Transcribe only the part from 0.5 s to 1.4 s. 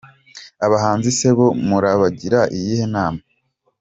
Abahanzi se